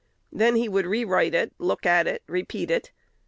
Then 0.31 0.55
he 0.55 0.67
would 0.67 0.87
re 0.87 1.05
write 1.05 1.35
it, 1.35 1.53
look 1.59 1.85
at 1.85 2.07
it, 2.07 2.23
repeat 2.27 2.71
it. 2.71 2.89